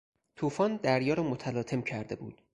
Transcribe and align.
توفان 0.35 0.75
دریا 0.77 1.13
را 1.13 1.23
متلاطم 1.23 1.81
کرده 1.81 2.15
بود. 2.15 2.41